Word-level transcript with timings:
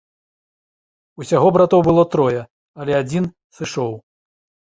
Усяго 1.23 1.47
братоў 1.57 1.83
было 1.89 2.03
трое, 2.15 2.41
але 2.85 2.93
адзін 3.03 3.23
сышоў. 3.59 3.93